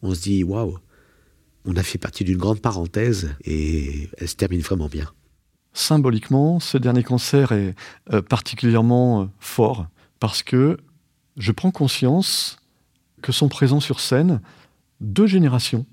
[0.00, 0.78] On se dit waouh,
[1.64, 5.10] on a fait partie d'une grande parenthèse et elle se termine vraiment bien.
[5.72, 7.74] Symboliquement, ce dernier concert est
[8.12, 9.86] euh, particulièrement euh, fort
[10.20, 10.78] parce que
[11.36, 12.58] je prends conscience
[13.22, 14.40] que sont présents sur scène
[15.00, 15.86] deux générations.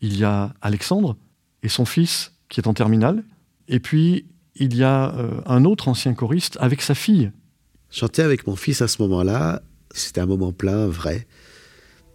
[0.00, 1.16] Il y a Alexandre
[1.62, 3.24] et son fils qui est en terminale,
[3.68, 7.30] et puis il y a euh, un autre ancien choriste avec sa fille.
[7.90, 11.26] Chanter avec mon fils à ce moment-là, c'était un moment plein, vrai.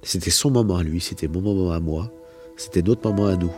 [0.03, 2.11] C'était son moment à lui, c'était mon moment à moi.
[2.57, 3.51] C'était notre moment à nous.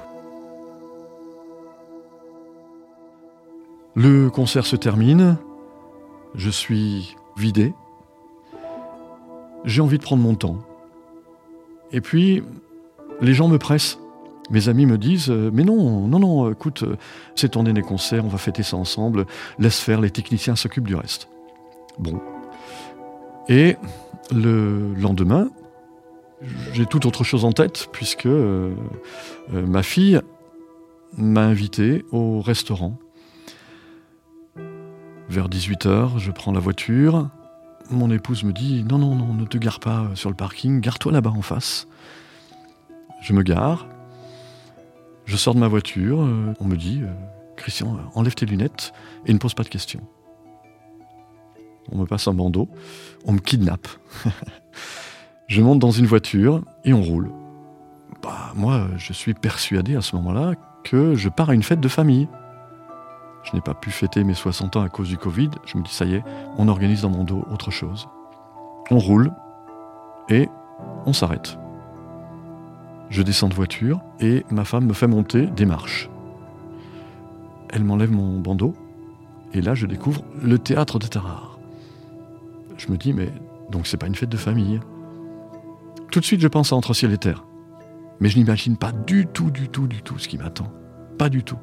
[3.95, 5.37] Le concert se termine.
[6.35, 7.73] Je suis vidé.
[9.65, 10.57] J'ai envie de prendre mon temps.
[11.91, 12.43] Et puis,
[13.21, 13.99] les gens me pressent.
[14.49, 16.95] Mes amis me disent euh, Mais non, non, non, écoute, euh,
[17.35, 19.25] c'est ton dernier concert, on va fêter ça ensemble.
[19.59, 21.27] Laisse faire, les techniciens s'occupent du reste.
[21.99, 22.21] Bon.
[23.49, 23.75] Et
[24.31, 25.49] le lendemain,
[26.73, 28.73] j'ai toute autre chose en tête, puisque euh,
[29.53, 30.21] euh, ma fille
[31.17, 32.97] m'a invité au restaurant.
[35.29, 37.29] Vers 18h, je prends la voiture.
[37.89, 41.11] Mon épouse me dit Non, non, non, ne te gare pas sur le parking, gare-toi
[41.11, 41.87] là-bas en face.
[43.21, 43.87] Je me gare.
[45.25, 46.21] Je sors de ma voiture.
[46.21, 47.01] Euh, on me dit
[47.55, 48.93] Christian, enlève tes lunettes
[49.25, 50.01] et ne pose pas de questions.
[51.91, 52.69] On me passe un bandeau.
[53.25, 53.87] On me kidnappe.
[55.47, 57.31] Je monte dans une voiture et on roule.
[58.21, 61.87] Bah, moi, je suis persuadé à ce moment-là que je pars à une fête de
[61.87, 62.27] famille.
[63.43, 65.49] Je n'ai pas pu fêter mes 60 ans à cause du Covid.
[65.65, 66.23] Je me dis, ça y est,
[66.57, 68.09] on organise dans mon dos autre chose.
[68.91, 69.31] On roule
[70.27, 70.49] et
[71.05, 71.57] on s'arrête.
[73.09, 76.09] Je descends de voiture et ma femme me fait monter des marches.
[77.69, 78.73] Elle m'enlève mon bandeau
[79.53, 81.57] et là je découvre le théâtre de Tarare.
[82.77, 83.31] Je me dis, mais
[83.71, 84.81] donc c'est pas une fête de famille.
[86.11, 87.45] Tout de suite, je pense à Entre ciel et terre.
[88.19, 90.71] Mais je n'imagine pas du tout, du tout, du tout ce qui m'attend.
[91.17, 91.57] Pas du tout.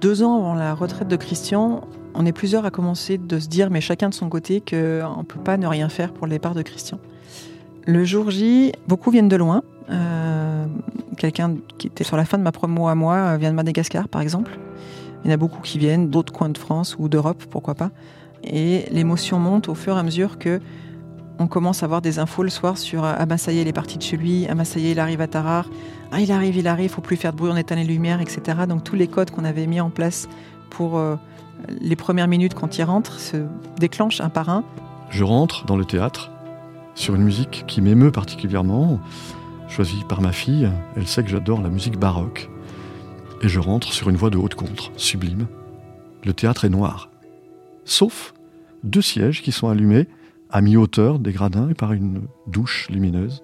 [0.00, 1.82] Deux ans avant la retraite de Christian,
[2.14, 5.24] on est plusieurs à commencer de se dire, mais chacun de son côté, qu'on ne
[5.24, 6.98] peut pas ne rien faire pour le départ de Christian.
[7.86, 9.62] Le jour J, beaucoup viennent de loin.
[9.90, 10.66] Euh,
[11.16, 14.08] quelqu'un qui était sur la fin de ma promo à moi euh, vient de Madagascar,
[14.08, 14.58] par exemple.
[15.24, 17.90] Il y en a beaucoup qui viennent d'autres coins de France ou d'Europe, pourquoi pas.
[18.44, 20.60] Et l'émotion monte au fur et à mesure que
[21.38, 23.68] on commence à avoir des infos le soir sur Ah ben ça y est, il
[23.68, 25.68] est parti de chez lui, ah ben ça y est, il arrive à Tarare,
[26.12, 28.42] ah il arrive, il arrive, faut plus faire de bruit, on éteint les lumières, etc.
[28.68, 30.28] Donc tous les codes qu'on avait mis en place
[30.70, 31.16] pour euh,
[31.80, 33.38] les premières minutes quand il rentre se
[33.78, 34.64] déclenchent un par un.
[35.10, 36.30] Je rentre dans le théâtre
[36.94, 39.00] sur une musique qui m'émeut particulièrement,
[39.68, 40.70] choisie par ma fille.
[40.96, 42.50] Elle sait que j'adore la musique baroque.
[43.42, 45.46] Et je rentre sur une voie de haute contre, sublime.
[46.24, 47.10] Le théâtre est noir.
[47.84, 48.34] Sauf
[48.84, 50.06] deux sièges qui sont allumés
[50.52, 53.42] à mi-hauteur des gradins et par une douche lumineuse.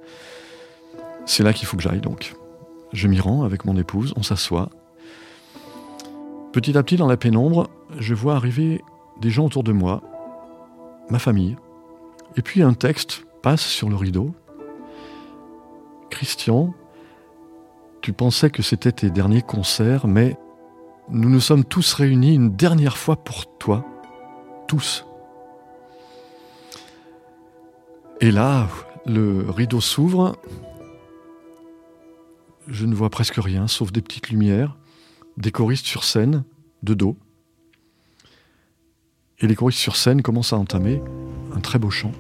[1.25, 2.35] C'est là qu'il faut que j'aille donc.
[2.93, 4.71] Je m'y rends avec mon épouse, on s'assoit.
[6.53, 7.69] Petit à petit, dans la pénombre,
[7.99, 8.83] je vois arriver
[9.21, 10.03] des gens autour de moi,
[11.11, 11.57] ma famille.
[12.37, 14.35] Et puis un texte passe sur le rideau.
[16.11, 16.75] Christian,
[18.01, 20.37] tu pensais que c'était tes derniers concerts, mais
[21.11, 23.85] nous nous sommes tous réunis une dernière fois pour toi.
[24.67, 25.08] Tous.
[28.21, 28.69] Et là,
[29.07, 30.37] le rideau s'ouvre.
[32.67, 34.77] Je ne vois presque rien, sauf des petites lumières,
[35.37, 36.43] des choristes sur scène,
[36.83, 37.17] de dos.
[39.41, 41.01] Et les choristes sur scène commencent à entamer
[41.55, 42.13] un très beau chant.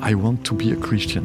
[0.00, 1.24] I want to be a Christian.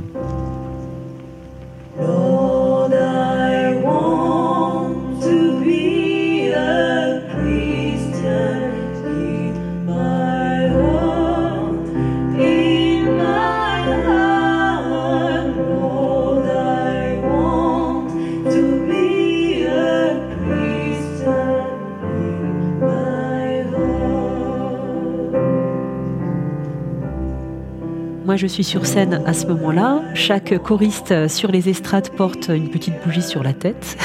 [28.43, 30.01] Je suis sur scène à ce moment-là.
[30.15, 33.97] Chaque choriste sur les estrades porte une petite bougie sur la tête.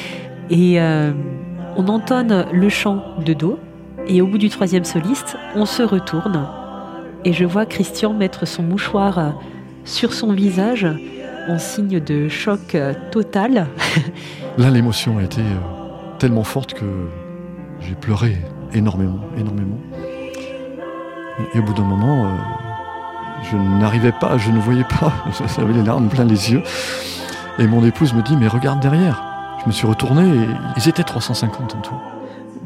[0.50, 1.12] et euh,
[1.76, 3.58] on entonne le chant de dos.
[4.06, 6.48] Et au bout du troisième soliste, on se retourne.
[7.26, 9.34] Et je vois Christian mettre son mouchoir
[9.84, 10.86] sur son visage
[11.50, 12.74] en signe de choc
[13.10, 13.66] total.
[14.56, 17.10] Là, l'émotion a été euh, tellement forte que
[17.78, 18.38] j'ai pleuré
[18.72, 19.78] énormément, énormément.
[21.52, 22.71] Et au bout d'un moment, euh,
[23.50, 25.12] je n'arrivais pas, je ne voyais pas,
[25.56, 26.62] j'avais les larmes plein les yeux.
[27.58, 29.22] Et mon épouse me dit, mais regarde derrière.
[29.62, 31.94] Je me suis retourné et ils étaient 350 en tout.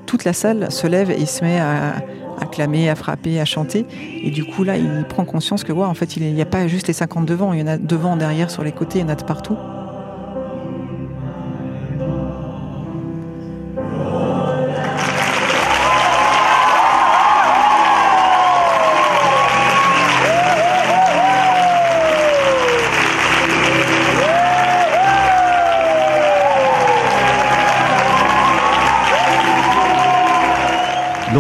[0.07, 1.95] Toute la salle se lève et se met à,
[2.51, 3.85] clamer, à frapper, à chanter.
[4.23, 6.69] Et du coup, là, il prend conscience que, ouais, en fait, il n'y a pas
[6.69, 9.05] juste les 50 devant, il y en a devant, derrière, sur les côtés, il y
[9.05, 9.57] en a de partout.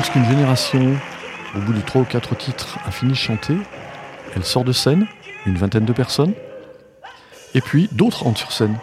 [0.07, 0.97] Lorsqu'une génération,
[1.57, 3.57] au bout de trois ou quatre titres, a fini de chanter,
[4.37, 5.09] elle sort de scène,
[5.47, 6.33] une vingtaine de personnes,
[7.55, 8.79] et puis d'autres entrent sur scène,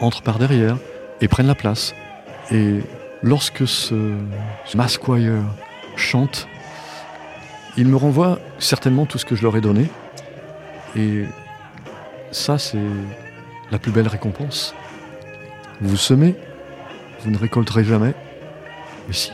[0.00, 0.76] entrent par derrière
[1.22, 1.94] et prennent la place.
[2.50, 2.80] Et
[3.22, 4.18] lorsque ce,
[4.74, 5.18] mass choir
[5.96, 6.46] chante,
[7.78, 9.88] il me renvoie certainement tout ce que je leur ai donné.
[10.94, 11.24] Et
[12.32, 12.76] ça, c'est
[13.70, 14.74] la plus belle récompense.
[15.80, 16.34] Vous semez,
[17.20, 18.12] vous ne récolterez jamais.
[19.08, 19.32] Mais si,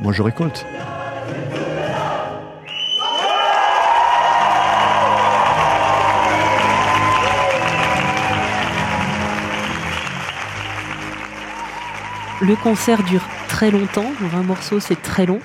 [0.00, 0.64] moi je récolte.
[12.40, 15.40] Le concert dure très longtemps, 20 morceaux c'est très long.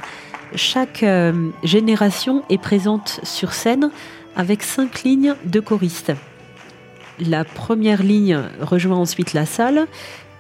[0.55, 3.89] Chaque euh, génération est présente sur scène
[4.35, 6.13] avec cinq lignes de choristes.
[7.19, 9.87] La première ligne rejoint ensuite la salle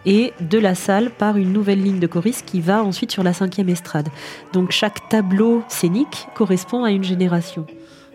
[0.05, 3.33] et de la salle par une nouvelle ligne de choristes qui va ensuite sur la
[3.33, 4.09] cinquième estrade.
[4.53, 7.65] Donc chaque tableau scénique correspond à une génération.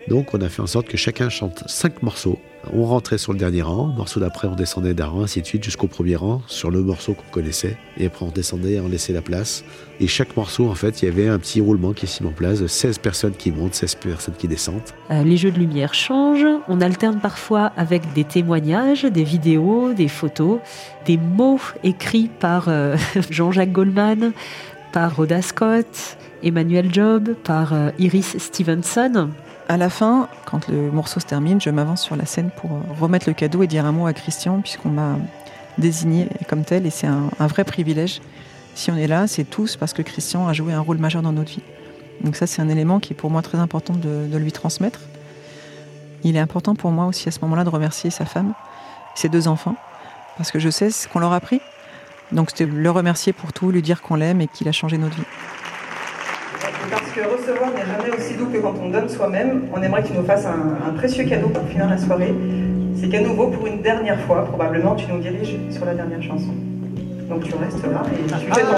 [0.07, 2.39] Donc on a fait en sorte que chacun chante cinq morceaux.
[2.73, 5.63] On rentrait sur le dernier rang, morceau d'après on descendait d'un rang, ainsi de suite
[5.63, 7.77] jusqu'au premier rang sur le morceau qu'on connaissait.
[7.97, 9.63] Et après on descendait, on laissait la place.
[10.01, 12.33] Et chaque morceau, en fait, il y avait un petit roulement qui s'y met en
[12.33, 14.81] place, 16 personnes qui montent, 16 personnes qui descendent.
[15.09, 20.07] Euh, les jeux de lumière changent, on alterne parfois avec des témoignages, des vidéos, des
[20.07, 20.59] photos,
[21.05, 22.97] des mots écrits par euh,
[23.29, 24.33] Jean-Jacques Goldman,
[24.91, 29.29] par Rhoda Scott, Emmanuel Job, par euh, Iris Stevenson
[29.69, 32.79] à la fin, quand le morceau se termine, je m'avance sur la scène pour euh,
[32.99, 35.17] remettre le cadeau et dire un mot à Christian, puisqu'on m'a
[35.77, 38.19] désigné comme tel, et c'est un, vrai privilège.
[38.73, 41.31] Si on est là, c'est tous parce que Christian a joué un rôle majeur dans
[41.31, 41.61] notre vie.
[42.21, 45.01] Donc ça, c'est un élément qui est pour moi très important de, lui transmettre.
[46.23, 48.53] Il est important pour moi aussi à ce moment-là de remercier sa femme,
[49.13, 49.75] ses deux enfants,
[50.35, 51.61] parce que je sais ce qu'on leur a pris.
[52.31, 55.15] Donc c'était le remercier pour tout, lui dire qu'on l'aime et qu'il a changé notre
[55.15, 55.23] vie.
[56.89, 60.07] Parce puisque recevoir n'est jamais aussi doux que quand on donne soi-même, on aimerait que
[60.07, 62.33] tu nous fasses un, précieux cadeau pour finir la soirée.
[62.95, 66.53] C'est qu'à nouveau, pour une dernière fois, probablement, tu nous diriges sur la dernière chanson.
[67.29, 68.69] Donc tu restes là et tu fais ton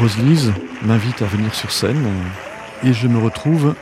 [0.00, 0.52] Roselise
[0.82, 2.04] m'invite à venir sur scène
[2.84, 3.74] et je me retrouve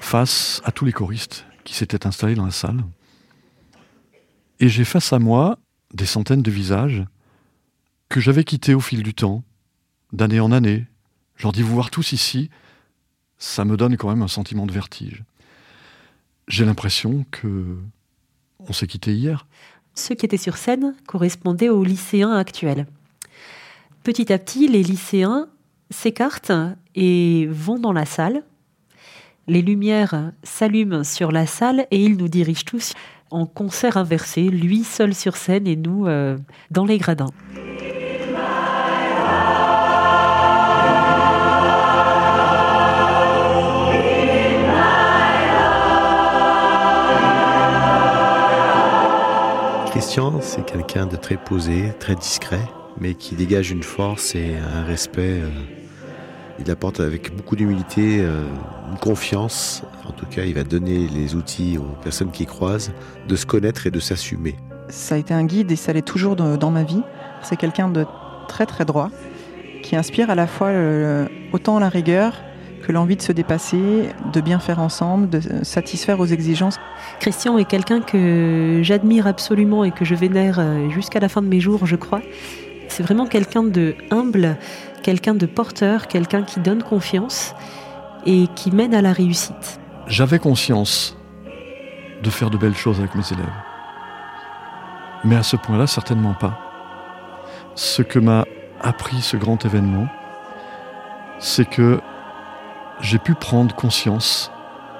[0.00, 2.78] face à tous les choristes qui s'étaient installés dans la salle.
[4.60, 5.58] Et j'ai face à moi
[5.92, 7.04] des centaines de visages
[8.08, 9.42] que j'avais quittés au fil du temps,
[10.12, 10.86] d'année en année.
[11.36, 12.50] Je leur dis, vous voir tous ici,
[13.38, 15.24] ça me donne quand même un sentiment de vertige.
[16.48, 17.76] J'ai l'impression que
[18.60, 19.46] on s'est quitté hier.
[19.94, 22.86] Ceux qui étaient sur scène correspondaient aux lycéens actuels.
[24.04, 25.48] Petit à petit, les lycéens
[25.90, 26.52] s'écartent
[26.94, 28.44] et vont dans la salle.
[29.48, 32.94] Les lumières s'allument sur la salle et ils nous dirigent tous
[33.30, 36.36] en concert inversé, lui seul sur scène et nous euh,
[36.70, 37.26] dans les gradins.
[49.90, 52.68] Christian, c'est quelqu'un de très posé, très discret,
[53.00, 55.40] mais qui dégage une force et un respect.
[55.40, 55.75] Euh,
[56.58, 58.42] il apporte avec beaucoup d'humilité euh,
[58.90, 59.82] une confiance.
[60.08, 62.92] En tout cas, il va donner les outils aux personnes qui croisent
[63.28, 64.56] de se connaître et de s'assumer.
[64.88, 67.02] Ça a été un guide et ça l'est toujours dans ma vie.
[67.42, 68.06] C'est quelqu'un de
[68.46, 69.10] très très droit
[69.82, 70.70] qui inspire à la fois
[71.52, 72.34] autant la rigueur
[72.86, 76.78] que l'envie de se dépasser, de bien faire ensemble, de satisfaire aux exigences.
[77.18, 81.48] Christian est quelqu'un que j'admire absolument et que je vénère euh, jusqu'à la fin de
[81.48, 82.22] mes jours, je crois.
[82.88, 84.56] C'est vraiment quelqu'un de humble,
[85.06, 87.54] quelqu'un de porteur, quelqu'un qui donne confiance
[88.24, 89.78] et qui mène à la réussite.
[90.08, 91.16] J'avais conscience
[92.24, 93.46] de faire de belles choses avec mes élèves.
[95.22, 96.58] Mais à ce point-là, certainement pas.
[97.76, 98.46] Ce que m'a
[98.80, 100.08] appris ce grand événement,
[101.38, 102.00] c'est que
[103.00, 104.50] j'ai pu prendre conscience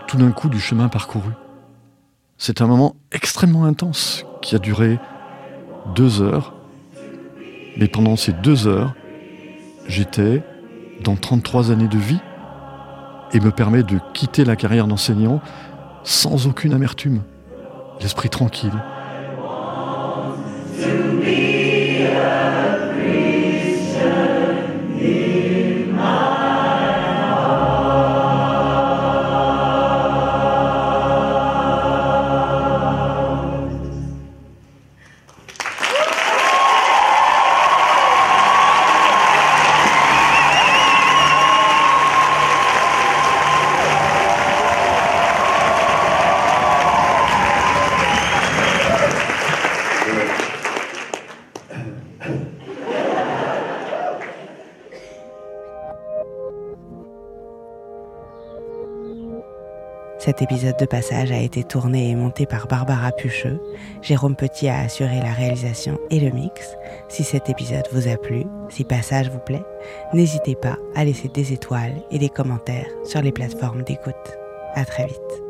[0.07, 1.33] tout d'un coup du chemin parcouru.
[2.39, 5.01] C'est un moment extrêmement intense qui a duré
[5.97, 6.55] deux heures.
[7.77, 8.95] Mais pendant ces deux heures,
[9.89, 10.43] j'étais
[11.03, 12.21] dans 33 années de vie
[13.33, 15.41] et me permet de quitter la carrière d'enseignant
[16.05, 17.23] sans aucune amertume,
[18.01, 18.73] l'esprit tranquille.
[60.37, 63.59] Cet épisode de Passage a été tourné et monté par Barbara Pucheux.
[64.03, 66.77] Jérôme Petit a assuré la réalisation et le mix.
[67.09, 69.65] Si cet épisode vous a plu, si Passage vous plaît,
[70.13, 74.15] n'hésitez pas à laisser des étoiles et des commentaires sur les plateformes d'écoute.
[74.75, 75.46] À très vite.